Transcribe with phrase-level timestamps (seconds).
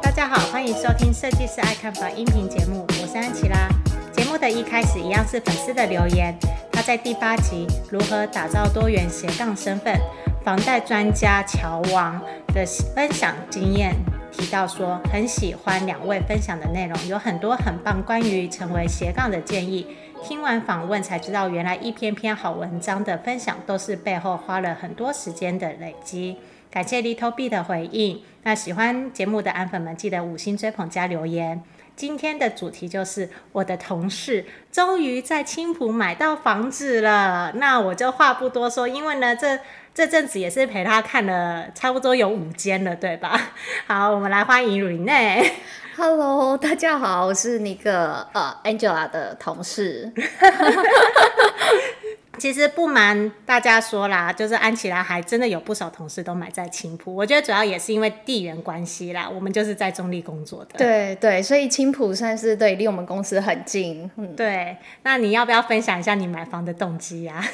[0.00, 3.68] 大家好，欢迎收听设计师爱看房音频节目，我是安琪拉。
[4.12, 6.32] 节目的一开始一样是粉丝的留言，
[6.70, 9.98] 他在第八集如何打造多元斜杠身份，
[10.44, 12.20] 房贷专家乔王
[12.54, 13.96] 的分享经验。
[14.30, 19.84] 提到说很喜欢两位分享的内容，有很多很棒关于成为斜杠的建议。
[20.22, 26.36] 听完访问才知道，原来一篇篇好文章的分享都是背后花了很多时间的累积。
[26.70, 28.22] 感谢 Little B 的回应。
[28.44, 31.62] 那喜欢节目的安粉们，记得五星追捧加留言。
[31.96, 37.52] 今天的主题就是我的同事终于在青浦买到房子了。
[37.56, 39.58] 那我就话不多说，因为呢这。
[39.92, 43.38] 这阵子也是陪他看了差不多有五间了，对吧？
[43.86, 45.50] 好，我们来欢迎 Renee。
[45.96, 50.10] Hello，大家好，我是那个呃 Angela 的同事。
[52.40, 57.14] 其实不瞒大家说啦，就是安琪拉还真的有不少同事都买在青浦。
[57.14, 60.78] 我觉得主要也是因为地缘关系啦，我们就是在中立工作的。
[60.78, 64.10] 对对，所以青浦算是对离我们公司很近。
[64.16, 64.76] 嗯，对。
[65.02, 67.44] 那你要不要分享一下你买房的动机呀？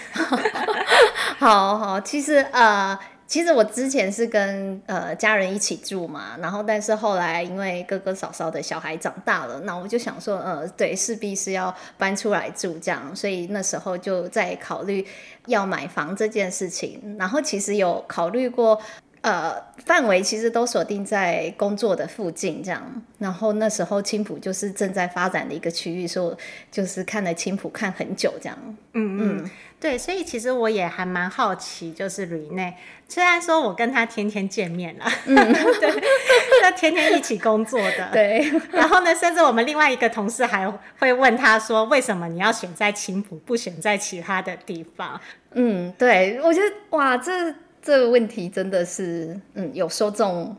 [1.38, 2.96] 好好，其实呃。
[3.26, 15.04] 其实我之前是跟呃家人一起住嘛，然后但是后来因为哥哥嫂嫂的小孩长大了，那我就想说，呃，对，势必是要搬出来住这样，所以那时候就在考虑
[15.46, 17.16] 要买房这件事情。
[17.18, 18.80] 然后其实有考虑过，
[19.26, 23.02] 呃，范围其实都锁定在工作的附近这样。
[23.18, 26.36] 然后那时候青浦就是正在发展的一个区域，所以
[26.70, 28.56] 就是看了青浦看很久这样。
[28.92, 29.50] 嗯嗯。
[29.80, 32.72] 对，所以其实我也还蛮好奇，就是 Renee，
[33.08, 35.34] 虽然说我跟他天天见面了，嗯，
[35.80, 36.02] 对，
[36.62, 38.50] 他天天一起工作的， 对。
[38.72, 40.66] 然后呢，甚至我们另外一个同事还
[40.98, 45.20] 会问他说，为什么你要选在青浦，不选在其他的地方？
[45.52, 47.54] 嗯，对，我觉得哇，这
[47.86, 50.56] 这个问题真的是，嗯，有说中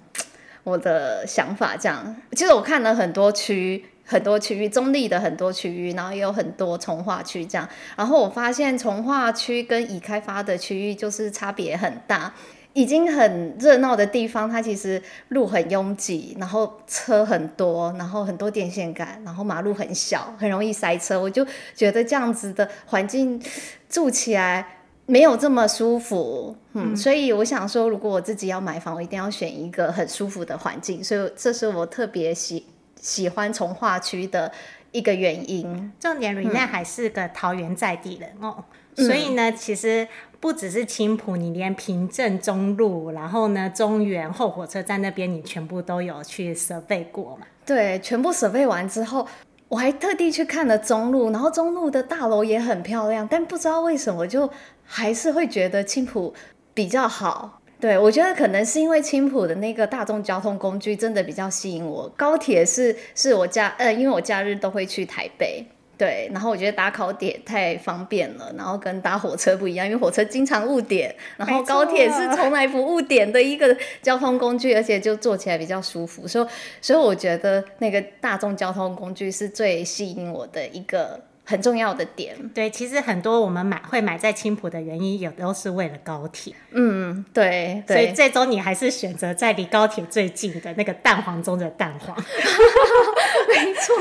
[0.63, 1.75] 我的想法。
[1.75, 3.83] 这样，其实我看了很多区。
[4.09, 7.67] 很多区域，中立的很多区域，然后也有很多从化区这样。
[7.97, 12.33] 然后我发现从化区跟已开发的区域就是差别很大。
[12.71, 21.19] 已经很热闹的地方，它其实路很拥挤，然后车很多，然后很多电线杆，然后马路很小，很容易塞车。
[21.19, 21.45] 我就
[21.75, 23.41] 觉得这样子的环境
[23.89, 24.76] 住起来
[25.07, 26.56] 没有这么舒服。
[26.73, 31.03] 嗯，所以我想说，如果我自己要买房，我一定要选一个很舒服的环境。
[31.03, 32.68] 所以这是我特别喜。
[33.00, 34.51] 喜欢从化区的
[34.91, 38.63] 一个原因，重点 Renee 还是个桃园在地人哦，
[38.95, 40.07] 嗯、所以呢，其实
[40.40, 47.45] 不只是青浦，你连平镇中路，然后呢中原后火车站那边，你全部都有去 survey 过嘛？
[47.63, 49.28] 对，全部 survey 完之后，
[49.69, 54.50] 我还特地去看了中路，然后中路的大楼也很漂亮，但不知道为什么就
[54.83, 56.33] 还是会觉得青浦
[56.73, 57.61] 比较好。
[57.79, 62.11] 对，我觉得可能是因为青浦的那个大众交通工具真的比较吸引我。
[62.17, 65.63] 高铁是是我假呃，因为我假日都会去台北，
[65.97, 76.47] 对，然后我觉得搭高铁太方便了，然后跟搭火车不一样，因为火车经常误点，然后高铁是从来不误点的一个交通工具，而且就坐起来比较舒服，所以
[76.81, 81.19] 所以我觉得那个大众交通工具是最吸引我的一个。
[81.49, 86.53] 很重要的点，对，其实很多我们买会买在青浦的原因，也都是为了高铁。
[86.71, 92.13] 嗯，对，对，所以最终你还是选择在离高铁最近的那个蛋黄中的蛋黄。
[93.47, 93.95] 没错，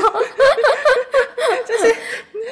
[1.67, 1.95] 就是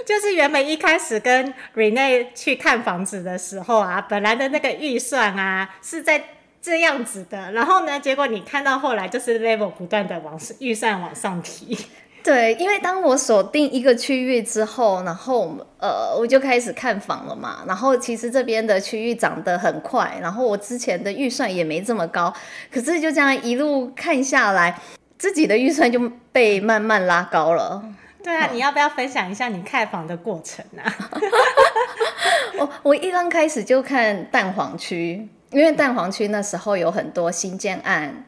[0.05, 6.25] 就是原本一开始跟 Rene 去看房子的时候啊，本来的那个预算啊是在
[6.61, 11.77] 这样子的，然后呢，结果你看到后来就是 level 不断的往预算往上提。
[12.25, 17.63] 对，因为当我锁定一个区域之后，然后呃，我就开始看房了嘛。
[17.67, 22.33] 然后其实这边的区域涨得很快，然后我之前的预算也没这么高，
[22.73, 24.81] 可是就这样一路看下来，
[25.19, 26.01] 自己的预算就
[26.33, 27.85] 被慢慢拉高了。
[28.25, 30.97] 对啊，你要不要分享一下你看房的过程啊？
[32.59, 38.25] 我我一刚开始就看蛋黄区，因为蛋黄区那时候有很多新建案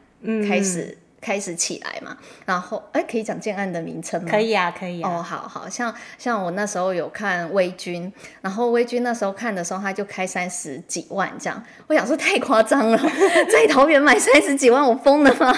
[0.47, 0.99] 开始。
[1.27, 4.29] 嗯开始起来嘛，然后哎，可以讲建案的名称吗？
[4.31, 5.11] 可以啊，可以啊。
[5.11, 11.61] 哦，好，好像像我那时候有看微君，然后微君那时候看的时候，他就开三十几万这样。
[11.89, 12.97] 我想说太夸张了，
[13.51, 15.53] 在桃园买三十几万，我疯了吗？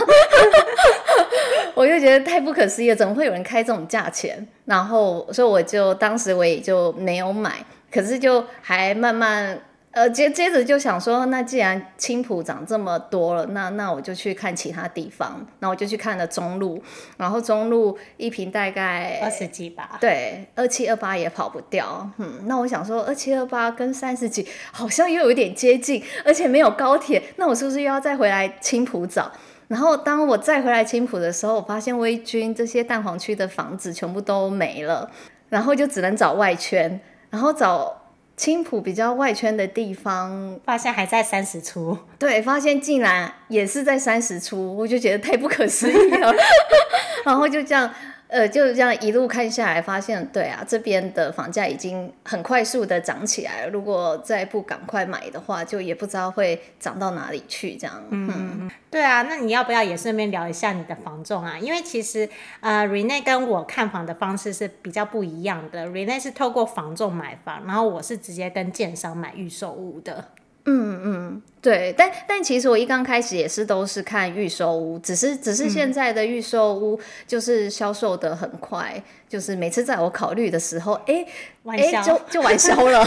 [1.76, 4.48] 我就觉得太不可思议了，怎么会有人开这种价钱？
[4.64, 7.62] 然后所以我就当时我也就没有买，
[7.92, 9.60] 可是就还慢慢。
[9.98, 15.44] 呃，接接着就想说，那既然青浦涨这么多了，那那我就去看其他地方。
[15.58, 16.80] 那我就去看了中路，
[17.16, 19.98] 然后中路一瓶大概二十几吧。
[20.00, 22.08] 对，二七二八也跑不掉。
[22.18, 29.28] 嗯，那我想说，二七二八跟三十几好像又有点接近，而且没有高铁，那我是不是又要再回来青浦找？
[29.66, 35.10] 然后当我再回来青浦的时候，我发现微军这些蛋黄区的房子全部都没了，
[35.48, 37.00] 然后就只能找外圈，
[37.30, 37.97] 然后找。
[38.38, 46.32] 青浦比较外圈的地方，发现还在三十出，对，发现竟然也是在三十出，我就觉得太不可思议了，
[47.26, 47.92] 然后就这样。
[48.28, 53.70] 呃，就是这样一路看下来，发现对啊，这边的房价已经很快速的涨起来了。
[53.70, 57.74] 如果再不赶快买的话，就也不知道会涨到哪里去。
[57.76, 61.58] 这样，嗯，嗯，对啊，那你要不要也顺便聊一下你的房仲啊？
[61.58, 62.28] 因为其实
[62.60, 65.86] 呃，Rene 跟我看房的方式是比较不一样的。
[65.86, 70.22] Rene 是透过房仲买房，然后我是直接跟建商买预售屋的。
[70.70, 81.24] 嗯嗯，对，但但其实我一刚开始也是都是看预售屋，只是只是现在的预售屋就是销售的很快，嗯、就是每次在我考虑的时候，哎
[81.64, 83.02] 哎就就完销了，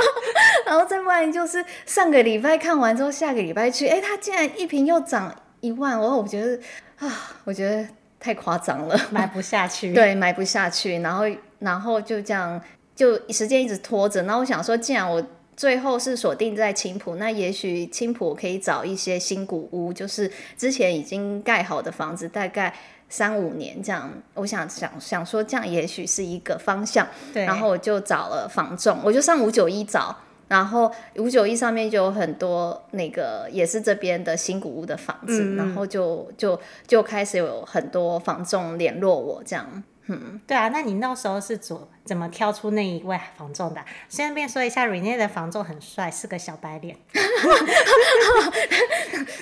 [0.64, 6.58] 然后再不然就是上个礼拜看完之后，下个礼拜去，哎，它竟然一瓶又涨一万，我我觉得
[6.98, 7.86] 啊，我觉得
[8.18, 11.24] 太夸张了，买不下去，对，买不下去，然后
[11.58, 12.58] 然后就这样
[12.96, 15.22] 就时间一直拖着，然后我想说，既然我。
[15.56, 22.74] 最后是锁定在青浦，那也许青浦可以找一些新古屋，就是之前已经盖好的房子，大概
[23.08, 24.10] 三五年这样。
[24.34, 27.06] 我想想想说，这样也许是一个方向。
[27.32, 27.44] 对。
[27.44, 30.16] 然后我就找了房仲，我就上五九一找，
[30.48, 39.82] 然后五九一上面就有很多那个也是这边的新古屋的房子，嗯、然后就就就开始有很多房仲联络我这样。
[40.06, 41.74] 嗯，对啊，那你那时候是怎
[42.04, 43.80] 怎么挑出那一位房仲的？
[44.10, 46.94] 顺便说一下，Rene 的房仲很帅，是个小白脸。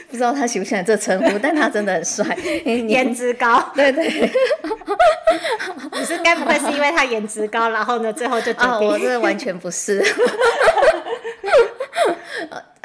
[0.09, 2.25] 不知道他喜不喜欢这称呼，但他真的很帅，
[2.64, 3.73] 颜值高。
[3.75, 4.31] 对对。
[5.93, 8.69] 你是该不会是因为他颜值高，然后呢，最后就决定？
[8.69, 10.00] 啊，我这完全不是。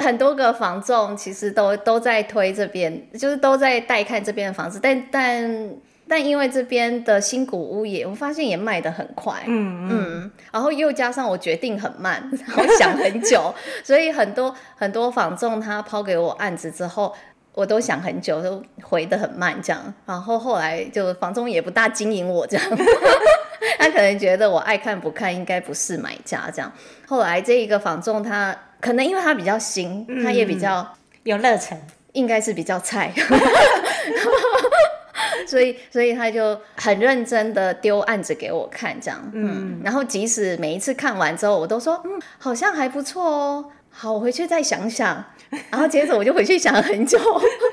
[0.00, 5.70] 很多个房仲其实都都在推这边，就是都在带看这边的房子，但但。
[6.08, 17.14] 但因为这边的新古屋也，我发现也卖的很快，嗯嗯，然后又加上我决定很慢， 然后想很久， 所以很多很多房仲他抛给我案子之后，
[17.52, 22.66] 我都想很久，都回的很慢这样，然后后来就房仲也不大经营我这样，
[23.78, 26.72] 他可能觉得我爱看不看，应该不是买家这样。
[27.06, 30.88] 后来这一个房仲他可能因为他比较新，他也比较、嗯、
[31.24, 31.76] 有热忱，
[32.12, 33.12] 应该是比较菜。
[35.46, 45.24] 所以，所以他就很认真的丢案子给我看，这样，嗯，然后即使每一次看完之后，我都说，嗯，好像还不错哦，好，我回去再想想，
[45.70, 47.18] 然后接着我就回去想了很久，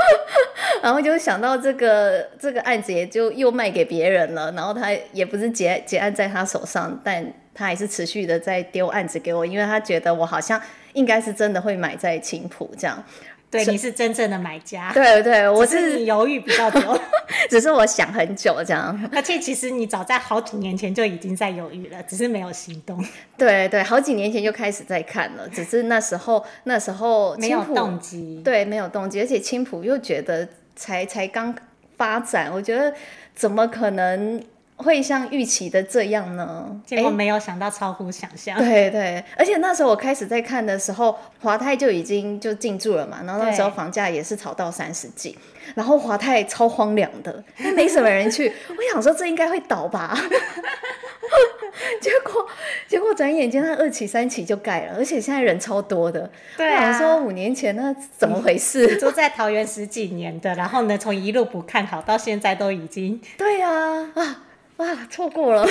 [0.81, 10.61] 然后就想到这个这个案子也就又卖给别人了，然后他也不是结结案在他手上，但他还是持续的在丢案子给我，因为他觉得我好像
[10.93, 13.03] 应该是真的会买在青浦这样。
[13.51, 14.91] 对，你是真正的买家。
[14.93, 16.99] 对对，我是，犹豫比较多，
[17.49, 18.97] 只是我想很久这样。
[19.13, 23.01] 而且其实你早在好几年前就已经在犹豫了，只是没有行动。
[23.37, 28.41] 对对，好几年前就开始在看了，只是那时候那时候没有动机。
[28.43, 31.55] 对，没有动机，而且青浦又觉得才才刚
[31.97, 32.93] 发展，我觉得
[33.33, 34.43] 怎么可能？
[34.77, 36.69] 会像预期的这样呢？
[36.85, 38.57] 结果没有想到超乎想象。
[38.57, 45.37] 对对，而且那时候我开始在看的时候，华泰就已经就进驻了嘛，然后那时候房价也是炒到三十几，
[45.75, 47.43] 然后华泰超荒凉的，
[47.75, 48.51] 没什么人去。
[48.69, 50.13] 我想说这应该会倒吧，
[52.01, 52.45] 结果
[52.87, 56.29] 结果转眼间它二期三期就盖了，而且现在人超多的。
[56.57, 58.95] 对啊，我想说五年前那怎么回事？
[58.99, 63.21] 住在桃园十几年的，然后呢，从一路不看好到现在都已经。
[63.37, 64.41] 对啊啊。
[64.77, 65.65] 哇，错过了，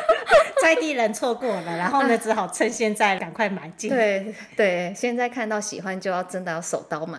[0.62, 3.90] 在地人错过了，然后呢，只好趁现在赶快买进。
[3.90, 7.18] 对对，现在看到喜欢就要真的要手刀买。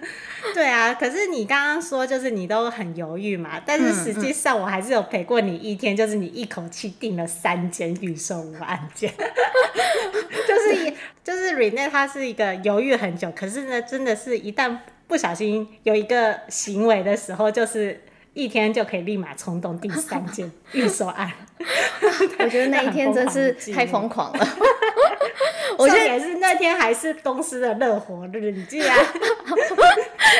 [0.52, 9.10] 对啊，可是你刚刚说就是你都很犹豫嘛，但是实际上我还是有陪过你一天，就是你一口气订了三间预售屋案件，
[10.46, 10.92] 就是
[11.24, 14.76] 就是 Rene 他是一个犹豫很久，可是呢，真的是一旦
[15.08, 18.02] 不小心有一个行为的时候，就是。
[18.34, 21.32] 一天就可以立马冲动第三件 预售案，
[22.38, 24.46] 我觉得那一天真是太疯狂了。
[25.78, 28.96] 我觉得也是那天还是公司的热火日，你竟然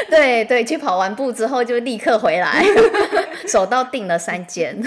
[0.09, 2.65] 对对，去跑完步之后就立刻回来，
[3.47, 4.81] 手到订了三间。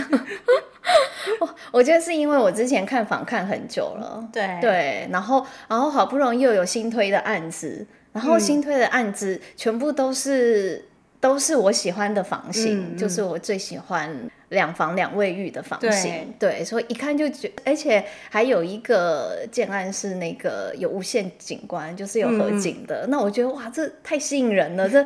[1.42, 4.58] 我我觉得是因为我之前看房看很久了，对。
[4.62, 10.84] 对，然后然后好不容易又有新推的案子，然后新推的案子全部都是、嗯、
[11.28, 14.10] 都是我喜欢的房型，嗯、就是我最喜欢
[14.50, 25.06] 两房两卫浴的房型，对，对，所以一看就觉，而且还有一个建案是那个有无限景观，就是有河景的，嗯、那我觉得哇，这太吸引人了，这。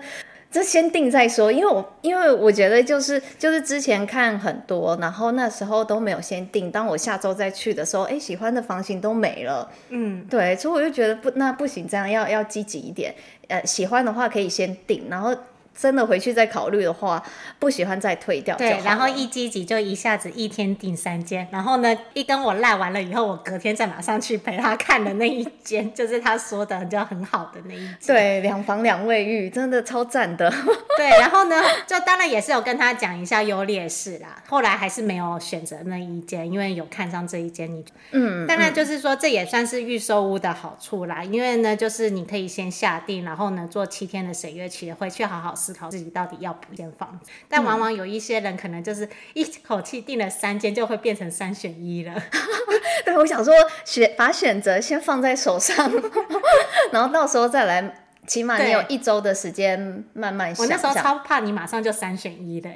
[0.54, 6.70] 这先定再说，因为我因为我觉得就是就是之前看很多，然后那时候都没有先定。
[6.70, 9.72] 当我下周再去的时候，哎，喜欢的房型都没了。
[9.88, 13.16] 嗯，对，所以我就觉得不，那不行，这样要要积极一点。
[13.48, 15.34] 呃，喜欢的话可以先定，然后。
[15.82, 17.24] 真的回去再考虑的话，
[17.58, 18.56] 不喜欢再退掉。
[18.56, 27.98] 对，然后一积极就一下子一天订三间，然后呢，一跟我赖完了以后，我隔天再马上去陪他看的那一间，就是他说的就很好的那一间。
[28.06, 30.54] 对，两房两卫浴，真的超赞的。
[30.96, 31.56] 对，然后呢，
[31.88, 34.44] 就当然也是有跟他讲一下优劣势啦。
[34.48, 37.74] 后来还是没有选择那一间，因为有看上这一间。
[37.74, 45.56] 你嗯，当然就是说这也算是预售屋的好处啦，因为呢，就是你可以先下定，然后呢做七天的审阅期，回去好好。
[45.62, 52.14] 思考自己到底要不间房子，但往往有一些人可能就是一口气订了三间，就会变成三选一了。
[53.06, 53.54] 对，我想说
[53.86, 55.92] 选把选择先放在手上，
[56.92, 60.66] 然后到时候再来，起码你有一周的时间慢慢想。
[60.66, 62.70] 我那时候超怕你马上就三选一的，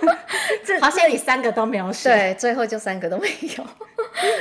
[0.80, 3.66] 好像你三个都没有选，对，最后就三个都没有。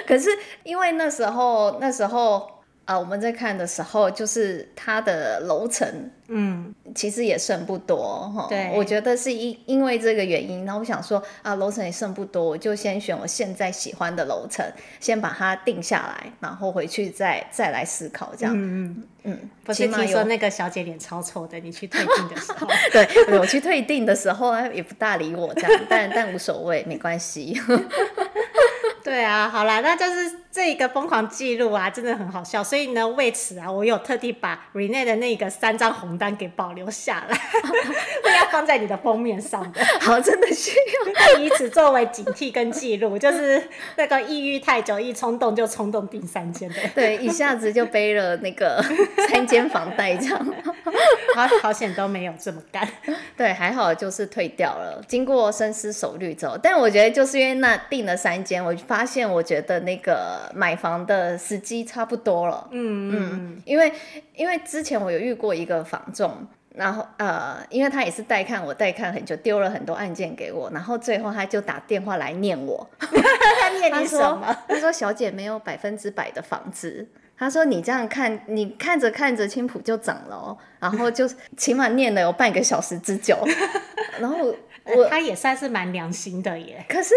[0.07, 0.29] 可是
[0.63, 2.60] 因为那时候那时候。
[2.91, 5.87] 啊，我们在看的时候，就是它的楼层，
[6.27, 8.47] 嗯，其实也剩不多哈。
[8.49, 14.65] 对，我觉得是因因为这个原因，然后我想说啊，楼层也剩不多，我就先选我现在喜欢的楼层，
[14.99, 18.53] 先把它定下来，然后回去再再来思考这样。
[18.53, 19.49] 嗯嗯嗯。
[19.63, 27.57] 不是听说那个小姐脸超丑的，你去退订的时候， 对，我去退订的时候也不大理我这样，但但无所谓，没关系。
[29.11, 32.63] 对啊，好啦，那就是这一个疯狂记录啊，真的很好笑。
[32.63, 37.35] 所以呢，为此啊，我有特地把 Renee 的那个三张红单给保留下来，
[38.23, 39.83] 会要放在你的封面上的。
[39.99, 40.71] 好，真的需
[41.25, 43.61] 要以此作为警惕跟记录，就是
[43.97, 46.75] 那个抑郁太久，一冲动就冲动订三间的。
[46.95, 48.81] 对，一下子就背了那个
[49.27, 50.47] 三间房贷这样。
[51.35, 52.87] 好好险都没有这么干。
[53.35, 62.67] 对，还好就是退掉了，经过深思熟虑之后，但我觉得就是因为那订了三间，我发现我觉得那个买房的时机差不多了。
[62.71, 63.91] 嗯嗯，因为
[64.35, 74.41] 因为之前我有遇过一个房仲，然后呃，因为他也是带看我带看很久，丢了很多案件给我，然后最后他就打电话来念我， 他念你什么？
[74.41, 77.07] 他说，他说小姐没有百分之百的房子。
[77.37, 81.27] 他说：“你这样看，你看着看着青浦就涨了哦，然后就
[81.57, 83.35] 起码念了有半个小时之久，
[84.19, 84.53] 然后
[84.95, 86.85] 我 他也算是蛮良心的耶。
[86.87, 87.15] 可是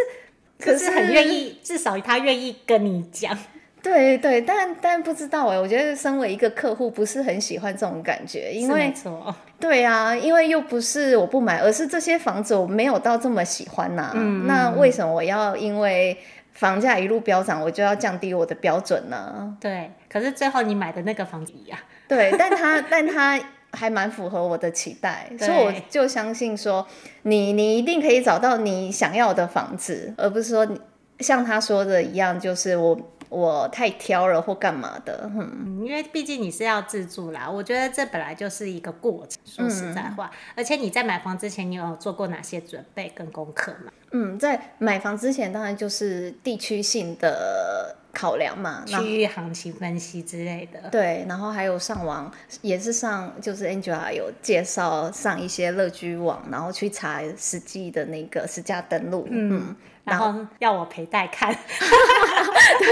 [0.65, 3.37] 可是很愿意，至少他愿意跟你讲。
[3.83, 14.13] 对对，但但不知道哎，我觉得身为一个客户，不是很喜欢这种感觉，因为没错，对啊，因为又不是我不买，而是这些房子我没有到这么喜欢呐。
[14.15, 16.17] 嗯，那为什么我要因为？”
[16.55, 19.57] 房价一路飙涨，我就要降低我的标准呢？
[19.61, 23.37] 对，可是最后你买的那个房子一样，对，但他 但他
[23.75, 26.87] 还蛮符合我的期待，所以我就相信说，
[27.23, 30.67] 你你一定可以找到你想要的房子，而不是说
[31.19, 32.99] 像他说的一样，就是我。
[33.35, 39.41] 我太挑了或干嘛的，嗯，因为毕竟你是要自住啦，我觉得这本来就是一个过程。
[39.45, 43.91] 说实在话，嗯、而且你在买房之前，你有做过哪些准备跟功课吗？
[44.13, 50.89] 嗯，在买房之前，当然就是地区性的考量嘛，区域行情分析之类的。
[50.91, 59.57] 对，然后还有上网，也是上，就是 Angela 有介绍上一些乐居网，然后去查实际的那个实价登录，嗯。
[59.57, 61.51] 嗯然后要我陪带看，
[62.79, 62.89] 对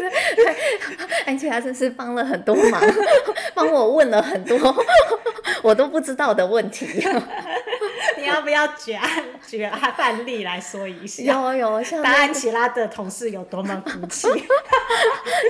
[0.00, 0.56] 对 对，
[1.26, 2.82] 而且他真是帮了很多忙，
[3.54, 4.58] 帮我问了很多
[5.62, 6.86] 我都不知道的问题。
[8.18, 11.22] 你要不要举案举案范例来说一下？
[11.22, 14.28] 有有，像达安琪拉的同事有多么福气，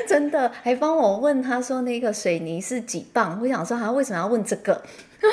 [0.07, 3.39] 真的还帮我问他说那个水泥是几磅？
[3.41, 4.83] 我想说他为什么要问这个？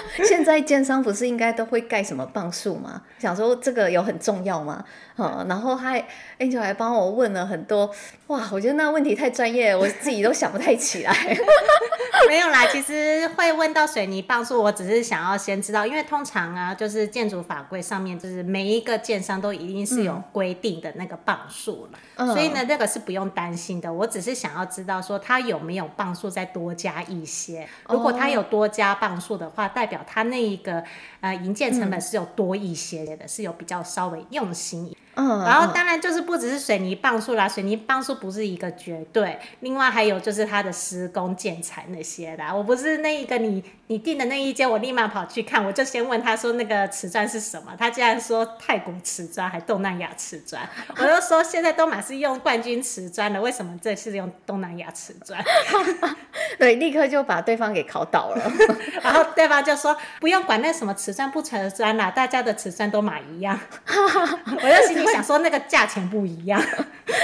[0.24, 3.02] 现在建商不是应该都会盖什么磅数吗？
[3.20, 4.84] 想说这个有很重要吗？
[5.18, 6.04] 嗯，然后还
[6.40, 7.90] Angel 还帮我问了很多，
[8.28, 11.14] 哇，我觉得那个问题太专业了，我自己都想不太起来。
[12.28, 23.92] 没有啦，其实会问到水泥磅数，我只是想要先知道，因为通常啊，就是建筑法规上面，就是每一个建商都一定是有规定的那个磅数了，嗯、所以呢，这个是不用担心的。
[23.92, 27.68] 我只是想要知道说，他有没有磅数再多加一些。
[27.90, 30.82] 如果他有多加磅数的话，代代表他那一个
[31.20, 34.96] 呃营建成本是有多一些的，嗯、是有比较稍微用心。
[35.16, 42.44] 嗯，然后当然就是不只是水泥磅数啦，水泥磅数不是一个绝对，另外还有就是它的施工建材那些的。
[42.56, 55.44] 我不是那一个你你订的那一间，我立马跑去看，我就先问他说那个瓷砖是什么，他竟然说泰国瓷砖还东南亚瓷砖，我就说现在都满是用冠军瓷砖了，为什么这是用东南亚瓷砖？
[56.60, 58.52] 对，立刻就把对方给考倒了，
[59.02, 63.58] 然后对方就说不用管那什么瓷砖不瓷砖啦，大家的瓷砖都买一样，
[63.88, 65.14] 我就心里。
[65.14, 66.60] 想说那个价钱不一样，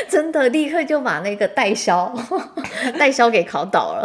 [0.08, 2.14] 真的立刻就把那个代销
[3.00, 4.04] 代销给考倒了，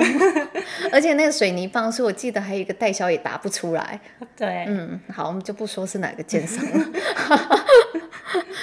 [0.91, 4.01] 而且那个水泥磅数，我记得还有一个代销也答不出来。
[4.35, 6.87] 对，嗯，好，我们就不说是哪个建商了。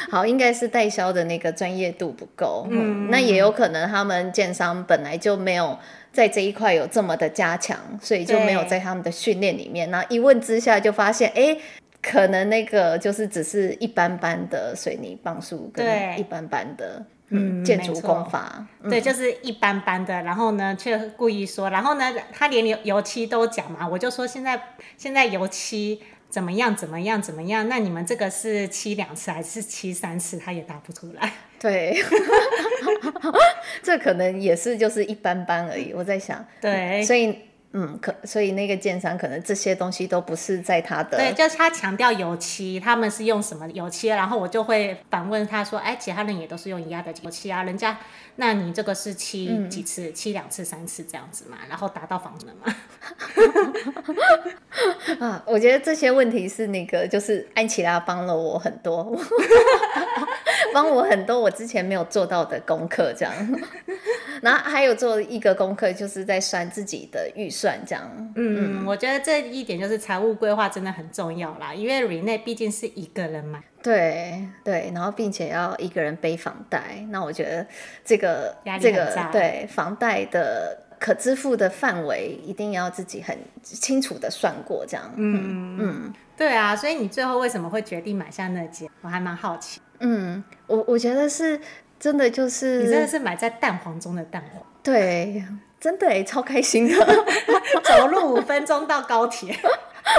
[0.09, 5.77] 好，应该是代销的那个专业度不够，嗯，那也有可能他们建商本来就没有
[6.11, 9.89] 在这一块有这么的加强，所以就没有在他们的训练里面。
[9.89, 11.57] 然后一问之下就发现，哎。
[12.03, 20.23] 可能那个就是只是一般般的水泥棒数跟一般般的嗯建筑工法，对，就是一般般的。
[20.23, 24.59] 然后呢，却故意说，然后呢，他连油油漆都讲嘛，我就说现在
[24.97, 27.69] 现在油漆怎么样怎么样怎么样？
[27.69, 30.39] 那你们这个是漆两次还是漆三次？
[30.39, 31.31] 他也答不出来。
[31.61, 32.03] 对，
[33.83, 35.93] 这可能也是就是一般般而已。
[35.93, 37.37] 我在想，对，所以。
[37.73, 47.97] 嗯，可所以那个建商可能这些东西都不是在他的，对，就是他强调油漆，他们是用什么油漆，然后我就会反问他说，哎，其他人也都是用一样的油漆啊，人家，
[48.35, 50.09] 那你这个是漆几次？
[50.09, 52.75] 嗯、漆两次、三次这样子嘛，然后达到房子嘛？
[55.25, 59.17] 啊，我觉得这些问题是那个，就是安琪拉帮了我很多，
[60.73, 63.33] 帮我很多我之前没有做到的功课，这样。
[64.41, 68.31] 然后还有做一个功课，就是在算自己的预算，这样。
[68.35, 73.63] 嗯，我觉得这一点就是财务规划真的很重要啦，因为 Rene 毕竟是一个人嘛。
[73.83, 77.65] 对对，然后并且要一个人背房贷，那我觉得
[78.03, 78.55] 这个。
[78.79, 85.11] 这个对房贷的可支付的范围一定要自己很清楚的算过，这样。
[85.15, 88.89] 嗯嗯，对啊，所以你最后为什么会决定买下那间？
[89.01, 89.81] 我还蛮好奇。
[90.01, 91.59] 嗯，我我觉得是。
[92.01, 95.45] 真的就是你真的是买在蛋黄中的蛋黄，对，
[95.79, 96.95] 真的超开心的，
[97.85, 99.55] 走路五分钟到高铁。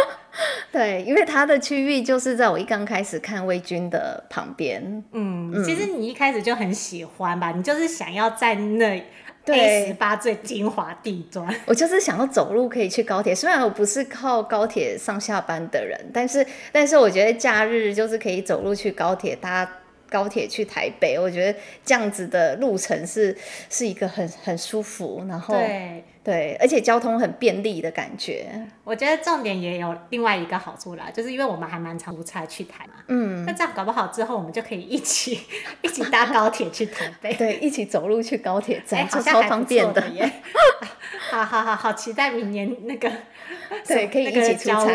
[0.70, 4.80] 对，因为它的区域就是在我一刚开始看魏军的旁边。
[5.10, 7.50] 嗯，嗯，其实你一开始就很喜欢吧？
[7.50, 9.04] 你就是想要在那
[9.46, 11.54] A 十八最精华地段。
[11.66, 19.78] 我就是想要走路可以去高铁，虽然我不是靠高铁上下班的人，但是但是我觉得假日就是可以走路去高铁搭。
[20.10, 23.34] 高铁去台北，我觉得这样子的路程是
[23.70, 28.46] 是一个很很舒服，然后对对，而且交通很便利的感觉。
[28.84, 35.40] 我觉得重点也有另外一个好处啦，就是因为我们还蛮常出差去台嘛，嗯，那这样搞不好之后我们就可以一起
[35.82, 40.30] 一起搭高铁去台北，对，一起走路去高铁站，欸、超方便的耶。
[41.30, 43.10] 好好好好，期待明年那个。
[43.86, 44.92] 对，可以 一起出差，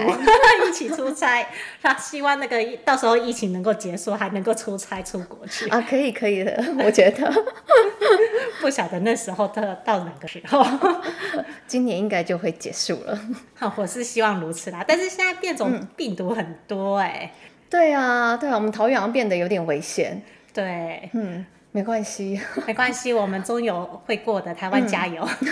[0.68, 1.46] 一起出差。
[1.82, 7.32] 他希望那个到时候疫情能够结束，还能够出差出国去啊，可以可以的，我觉得。
[8.62, 10.64] 不晓得那时候到到哪个时候，
[11.68, 13.20] 今年应该就会结束了。
[13.76, 17.40] 我是希望如此啦，但是现在变种病毒很多哎、欸嗯。
[17.70, 20.22] 对啊，对啊，我们桃园好像变得有点危险。
[20.54, 25.28] 对，嗯，没关系，没关系， 我们终有会过的，台湾加油。
[25.42, 25.48] 嗯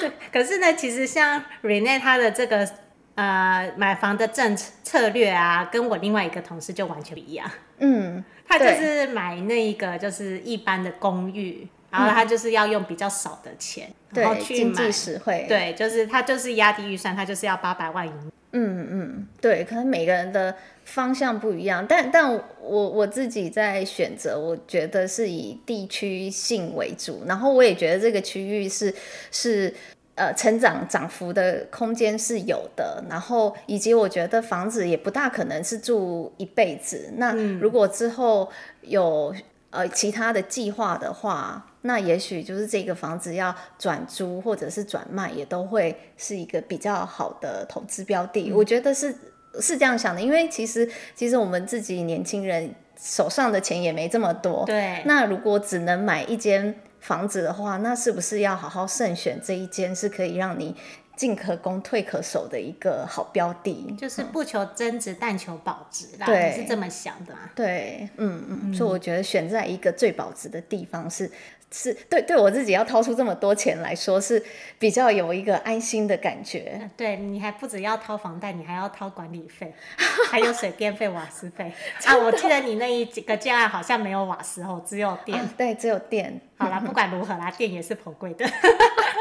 [0.00, 2.68] 对，可是呢，其实像 Rene 他的这个
[3.14, 7.48] 呃买房的政策略啊，跟我另外一个同事就完全不一样。
[7.78, 15.44] 嗯，他就是买那一个就是一般的公寓，然后他就是要用比较少的钱，嗯、然后去买，经济实惠。
[15.46, 18.32] 对，就是他就是压低预算，他就是要八百万以内。
[18.54, 28.94] 嗯嗯，对，可能每个人的方向不一样，但但我我自己在选择，我觉得是以地区性为主，然后我也觉得这个区域是
[29.30, 29.74] 是
[30.14, 38.50] 呃成长涨幅的空间是有的，然后以及我觉得房子也不大可能是住一辈子，那如果之后
[38.82, 39.34] 有
[39.70, 41.66] 呃其他的计划的话。
[41.82, 48.50] 那也许就是这个房子要转租或者是转卖，也都会是一个比较好的投资标的。
[48.50, 49.14] 嗯、我觉得是
[49.60, 54.64] 是这样想的，因为其实其实我们自己年轻人手上的钱也没这么多。
[54.64, 55.02] 对。
[55.04, 60.76] 那如果只能买一间房子的话，那是不是要好好慎选这一间是可以让你
[61.16, 66.26] 进可攻退可守的一个好标的，就是不求增值，但求保值啦。
[66.52, 67.40] 是这么想的吗？
[67.56, 71.28] 对，嗯嗯，嗯，所以我觉得选在一个最保值的地方是。
[71.72, 74.42] 是对，对我自己要掏出这么多钱来说，是
[74.78, 76.88] 比较有一个安心的感觉。
[76.96, 79.72] 对，你还不止要掏房贷，你还要掏管理费，
[80.30, 81.72] 还有水电费、瓦斯费
[82.04, 82.16] 啊！
[82.16, 85.38] 我记得你那一几个建案好像没有瓦斯哦，只有电。
[85.38, 86.40] 啊、对，只有电。
[86.58, 88.46] 好啦，不管如何啦，电也是颇贵的。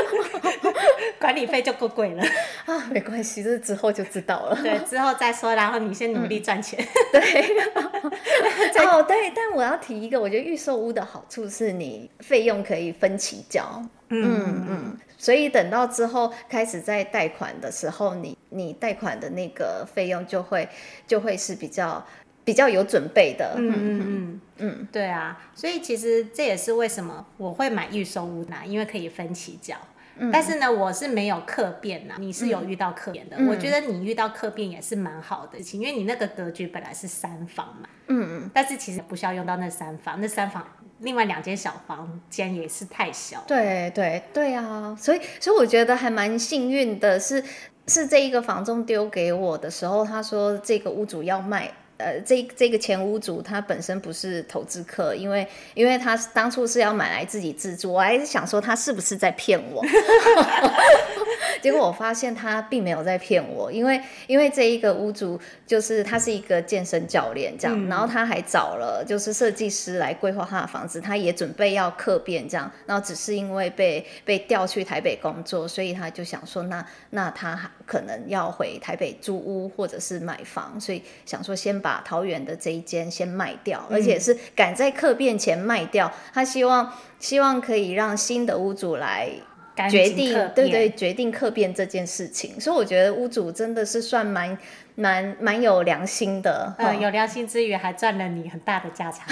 [1.18, 2.22] 管理费就够贵了
[2.66, 4.58] 啊，没关系，这之后就知道了。
[4.62, 6.78] 对，之后再说，然后你先努力赚钱。
[6.82, 13.62] 嗯、 对，哦对，但我要提一个，我觉得预售屋的好处是你费用可以分期交。
[14.08, 20.68] 嗯嗯，嗯，所以等到之后开始在贷款的时候，你你贷款的那个费用就会
[21.06, 22.04] 就会是比较
[22.44, 23.54] 比较有准备的。
[23.56, 29.76] 嗯嗯嗯嗯，对啊，所以其实这也是为什么我会买预售屋呢，因为可以分期缴。
[30.30, 33.36] 但是呢，我是没有客变呐，你是有遇到客变的。
[33.38, 37.88] 嗯、我觉得你遇到客变也是蛮好的事情，因为你那个格局本来是三房嘛。
[38.08, 38.50] 嗯嗯。
[38.52, 40.66] 但是其实不需要用到那三房，那三房
[40.98, 43.42] 另外两间小房间也是太小。
[43.46, 47.42] 对对对啊，所以所以我觉得还蛮幸运的是，
[47.86, 51.72] 是这一个房仲丢给我的时候，他说这个屋主要卖。
[52.00, 59.84] 呃，这这个前屋主他本身不是投资客，因为因为他当初是要买来自己自住，我还是想说他是不是在骗我。
[61.60, 89.28] 结果我发现他并没有在骗我，因为因为这一个屋主就是他是一个健身教练这样，嗯、然后他还找了就是设计师来规划他的房子，他也准备要客变这样，然后只是因为被被调去台北工作，所以他就想说那那他可能要回台北租屋或者是买房，所以想说先把桃园的这一间先卖掉，而且是赶在客变前卖掉，他希望希望可以让新的屋主来。
[89.88, 94.58] 决定对对，决定客变这件事情，所以我觉得屋主真的是算蛮
[94.94, 99.24] 蛮蛮有良心的，呃，有良心之余还赚了你很大的价差。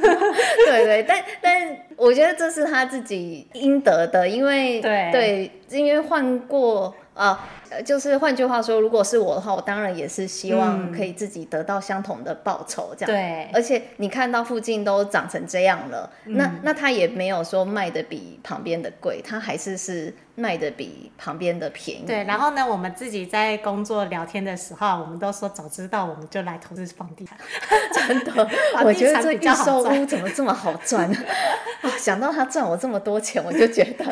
[0.66, 5.10] 对对，但但我觉得这是他自己应得的，因为对。
[5.12, 7.48] 对，因为换过啊。
[7.86, 13.06] 就是换句话说，如果是我的话，我当然也是希望可以自己得到相同的报酬，这样。
[13.06, 13.48] 对。
[13.54, 22.04] 而且你看到附近都长成这样了，嗯、那那他也没有说卖的比旁边的贵，他还是是卖的比旁边的便宜。
[22.06, 22.24] 对。
[22.24, 27.38] 然后呢，我们自己在工作聊天的时候，我们都说早知道我们就来投资房地产。
[28.06, 28.50] 真的，
[28.84, 31.16] 我觉得这预售屋怎么这么好赚呢？
[31.80, 34.04] 啊，想到他赚我这么多钱，我就觉得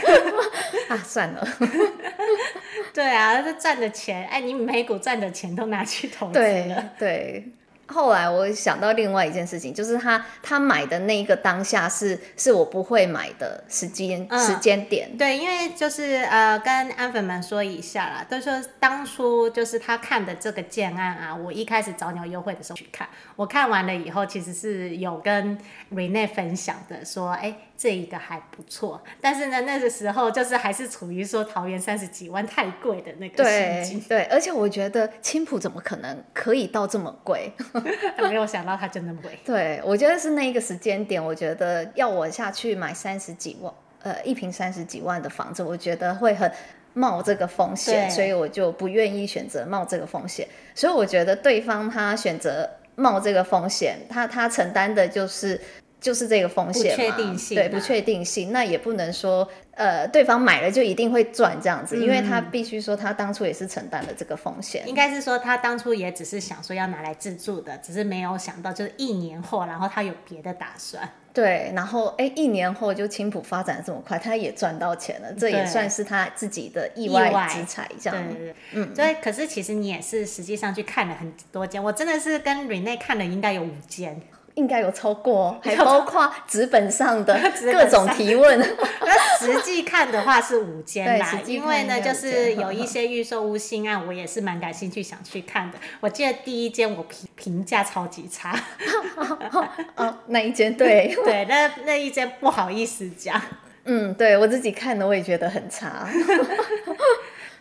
[0.89, 1.47] 啊，算了。
[2.95, 6.91] 对啊，这赚的钱，哎，你每股赚的钱都拿去投资了。
[6.99, 7.45] 对。
[7.45, 7.53] 对。
[7.93, 15.17] 后来我想到另外一件事情，就是他他买的那一个当下是是我不会买的时间、嗯、时间点。
[15.19, 25.59] 对，因为就是呃，跟安粉们说一下啦，都说当初就是他看的这个建案啊，我一开始早鸟优惠的时候去看，我看完了以后，其实是有跟
[25.93, 27.57] Rene 分享的，说哎。
[27.81, 33.43] 这一个还不错，但是呢，那个时候就是还是处于说桃园三十几万太贵的那个
[33.83, 34.01] 心境。
[34.07, 37.51] 对，而且我觉得青浦怎么可能可以到这么贵？
[38.21, 39.31] 没有想到它真的贵。
[39.47, 46.53] 对，我觉得是那一个时间点，我觉得要我下去买三十几万，呃，一平三十几万的房子，我觉得会很
[46.93, 50.47] 冒这个风险，所以我就不愿意选择冒这个风险。
[50.75, 55.59] 所以我觉得对方他选择冒这个风险，他他承担的就是。
[56.01, 64.89] 就是这个风险嘛，不确定性啊、对，不确定性，那也不能说，呃，对方买了就一定会赚这样子，嗯、因为他必须说他当初也是承担了这个风险。
[64.89, 71.09] 应该是说他当初也只是想说要拿来自住的，只是没有想到就是一年后，然后他有别的打算。
[71.33, 78.27] 对，然后哎，一年后就青浦发展这么快，他也赚到钱了，这也算是他自己的意外之财，这样。
[78.27, 84.21] 对，对，对，嗯，所以可是其实你也是实际上去看了很多间，我真的是跟 Rene 看了应该有五间。
[84.55, 87.39] 应该有超过， 还包括纸本上的
[87.73, 88.59] 各种提问。
[89.01, 95.79] 那实际看的话是五间啦，因为呢，就是有一些预售屋新案，我也是蛮感兴趣想去看的。
[96.01, 98.55] 我记得第一间我评评价超级差，
[99.97, 103.41] 哦，那一间对对，那那一间不好意思讲。
[103.85, 106.07] 嗯，对我自己看的我也觉得很差，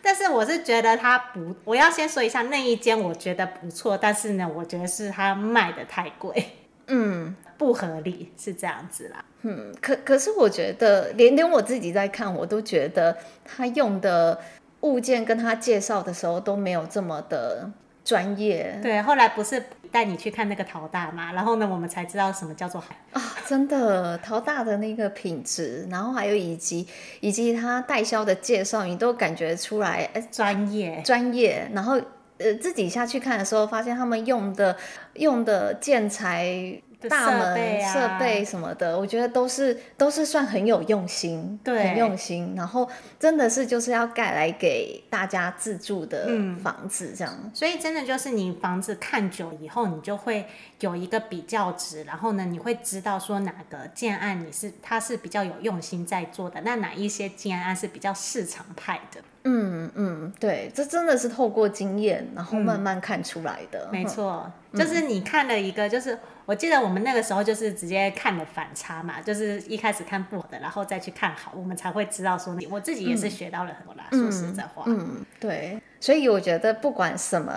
[0.02, 6.58] 但是我是觉得它不，我要先说一下那一间我觉得不错，但是呢，我觉得是它卖的太贵。
[6.90, 9.24] 嗯，不合理是这样子啦。
[9.42, 14.38] 嗯，可可是我觉得，连连我自己在看，我都觉得他用的
[14.80, 17.70] 物件跟他介绍的时候都没有这么的
[18.04, 18.78] 专业。
[18.82, 26.86] 对，后来不是带你去看那个陶大嘛，然后呢，我们才知道什么叫做好啊，真的陶大的那个品质，然后还有以及
[27.20, 32.00] 以及他代销的介绍，你都感觉出来哎，专业专业，然后
[32.40, 34.76] 呃自己下去看的时候，发现他们用的
[35.14, 36.82] 用的建材。
[37.08, 42.52] 大门设备什么的，我觉得都是都是算很有用心，对，很用心。
[42.54, 42.86] 然后
[43.18, 46.28] 真的是就是要盖来给大家自住的
[46.62, 50.44] 房子这样，嗯，所以真的就是你房子看久以后，你就会
[50.80, 59.22] 有一个比较值，然后呢，你会知道说哪个建案你是它是比较有用心在做的，那哪一些建案是比较市场派的。
[59.44, 63.88] 嗯嗯，对，这真的是透过经验，然后慢慢看出来的。
[63.90, 74.04] 嗯、没错，就是你看了一个，就是我记得我们那个时候就是直接看了反差嘛，就是一开始看不好的，然后再去看好，我们才会知道说你，我自己也是学到了很多啦。
[74.12, 75.80] 嗯、说实在话，嗯，对。
[76.00, 77.52] 所以我觉得不管什么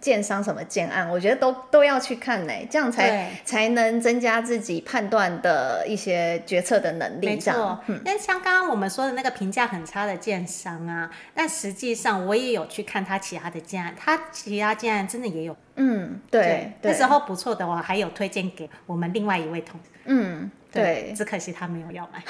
[0.00, 7.26] 建商什么建案，我觉得都都要去看呢，这样才才能增加自己判断的一些决策的能力。
[7.26, 20.50] 没错，但像刚刚我们说的那个评价很差的建商啊，但实际上我也有去看他其他的建案，他其他建案真的也有，嗯，对，那时候不错的，我还有推荐给我们另外一位同事，嗯。
[20.72, 22.22] 对，只可惜他没有要买，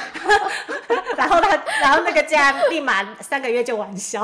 [1.19, 4.23] 然后他，然后那个价立马三个月就完销。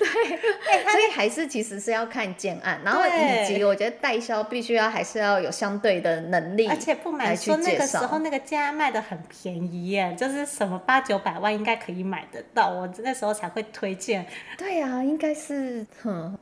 [0.00, 14.24] 对， 所以还是其实是要看建案，然后以及我觉得代销必须要还是要有相对的能力，而且不瞒说那个时候那个家卖的很便宜耶，就是什么八九百万应该可以买得到，我那时候才会推荐。
[14.56, 16.38] 对呀、啊，应该是，哼，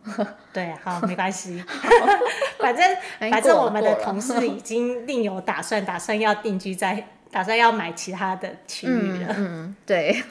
[0.52, 1.64] 对，好，没关系，
[2.60, 2.96] 反正
[3.30, 6.18] 反正我们的同事已经另有打算，打算。
[6.18, 9.34] 要定居在，打算要买其他的区域了。
[9.36, 10.22] 嗯，嗯对，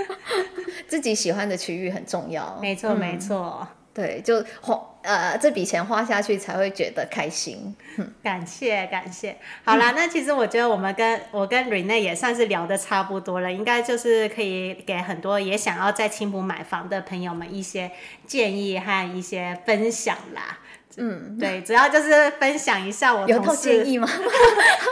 [0.86, 2.58] 自己喜欢的区域很重要。
[2.60, 3.66] 没错，没错。
[3.94, 7.74] 对，就花呃这笔钱花下去才会觉得开心。
[8.22, 9.34] 感谢感谢。
[9.64, 17.90] 好啦，嗯、 那其实我觉得我们跟我跟 Renee 也算是聊得差不多了，应该就是可以给很多也想要在青浦买房的朋友们一些
[18.26, 20.58] 建议和一些分享啦。
[20.96, 24.08] 嗯，对，主要就是分享一下我同事，有套建议吗？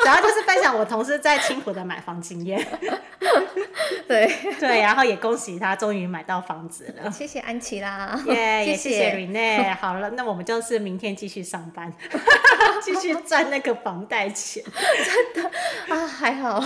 [0.03, 2.65] 主要就是分享我同事在青浦的买房经验。
[4.07, 7.11] 对对，然后也恭喜他终于买到房子了。
[7.11, 9.75] 谢谢安琪拉，耶，也谢谢 Renee。
[9.77, 11.93] 好了，那我们就是明天继续上班，
[12.83, 14.63] 继续赚那个房贷钱。
[15.05, 15.51] 真的
[15.89, 16.61] 啊，还好，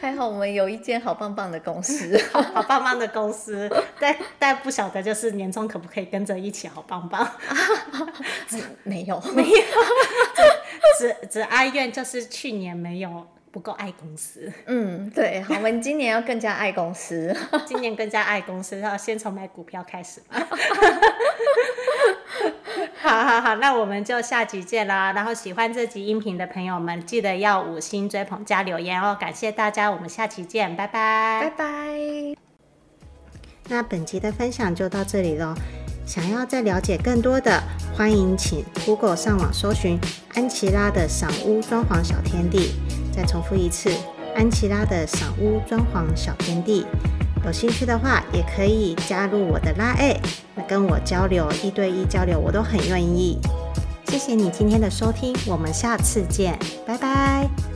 [0.00, 3.70] 还好我们有一间好棒棒的公司，好棒棒的公司。
[4.00, 7.30] 但但不晓得就是年终可不可以跟着一起好棒棒。
[8.84, 9.62] 没有，没有，
[10.98, 14.52] 只只哀怨就是去年没有不够爱公司。
[14.66, 20.46] 嗯，对，好，我们今年要更加爱公司，今年更加爱公司，要先从买股票开始嘛。
[23.00, 25.12] 好好好，那我们就下集见啦。
[25.12, 29.16] 然后喜欢这集音频的朋友们，记得要五星追捧加留言哦。
[29.20, 32.34] 感谢大家，我们下期见，拜拜，拜拜。
[33.68, 35.54] 那本集的分享就到这里喽。
[36.06, 37.62] 想要再了解更多的，
[37.96, 39.98] 欢迎请 Google 上网搜寻
[40.34, 42.74] 安琪拉的赏屋装潢小天地。
[43.12, 43.90] 再重复一次，
[44.36, 46.86] 安琪拉的赏屋装潢小天地。
[47.46, 50.20] 有兴趣的话，也可以加入我的拉 A，
[50.68, 53.38] 跟我交流，一对一交流，我都很愿意。
[54.08, 57.73] 谢谢你今天的收听，我们下次见，拜拜。